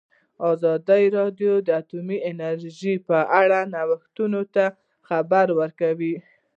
[0.51, 4.39] ازادي راډیو د اټومي انرژي په اړه د نوښتونو
[5.07, 6.13] خبر ورکړی.